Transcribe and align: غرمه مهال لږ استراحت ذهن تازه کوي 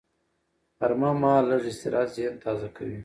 غرمه 0.79 1.11
مهال 1.21 1.43
لږ 1.51 1.63
استراحت 1.71 2.09
ذهن 2.15 2.35
تازه 2.43 2.67
کوي 2.75 2.97